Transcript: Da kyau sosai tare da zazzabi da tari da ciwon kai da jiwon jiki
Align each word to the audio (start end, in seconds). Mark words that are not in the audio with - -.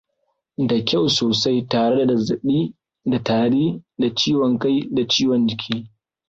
Da 0.69 0.77
kyau 0.87 1.07
sosai 1.15 1.57
tare 1.71 2.01
da 2.07 2.15
zazzabi 2.17 2.61
da 3.09 3.17
tari 3.27 3.67
da 3.99 4.07
ciwon 4.19 4.53
kai 4.61 4.77
da 4.95 5.03
jiwon 5.11 5.43
jiki 5.49 5.77